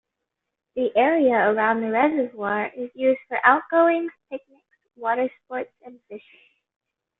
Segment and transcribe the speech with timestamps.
[0.75, 4.63] The area around the reservoir is used for outgoings, picnics,
[4.95, 6.39] water sports and fishing.